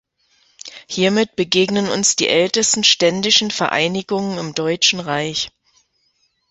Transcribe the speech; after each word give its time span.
Hiermit 0.89 1.35
begegnen 1.35 1.87
uns 1.87 2.15
die 2.15 2.27
ältesten 2.27 2.83
ständischen 2.83 3.51
Vereinigungen 3.51 4.39
im 4.39 4.55
Deutschen 4.55 4.99
Reich. 4.99 5.51